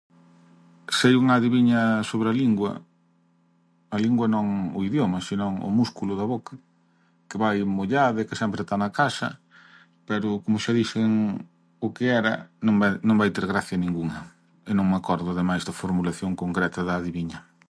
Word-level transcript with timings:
Sei 0.97 1.13
unha 1.21 1.33
adiviña 1.39 1.81
sobre 2.09 2.27
a 2.29 2.37
lingua, 2.41 2.71
a 3.95 3.97
lingua 4.05 4.27
non 4.35 4.45
o 4.77 4.79
idioma 4.89 5.17
si 5.27 5.35
non 5.41 5.53
o 5.67 5.69
músculo 5.79 6.13
da 6.19 6.25
boca, 6.33 6.55
que 7.27 7.39
vai 7.43 7.57
mollada 7.77 8.17
e 8.21 8.27
que 8.29 8.39
sempre 8.41 8.61
ta 8.69 8.75
na 8.83 8.89
casa, 8.99 9.29
pero 10.07 10.27
como 10.43 10.61
xa 10.63 10.71
dixen 10.79 11.09
o 11.85 11.87
que 11.95 12.05
era 12.19 12.33
non 12.65 12.75
vai 12.81 12.91
non 13.07 13.19
vai 13.21 13.29
ter 13.35 13.45
gracia 13.51 13.81
ningunha 13.83 14.19
e 14.69 14.71
non 14.77 14.85
me 14.89 14.97
acordo, 14.99 15.27
ademais, 15.31 15.63
da 15.63 15.77
formulación 15.81 16.31
concreta 16.41 16.79
da 16.87 16.93
adiviña. 17.01 17.39